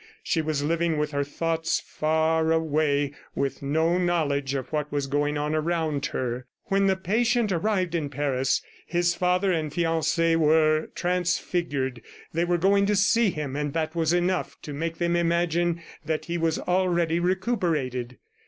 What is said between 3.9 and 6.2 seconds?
knowledge of what was going on around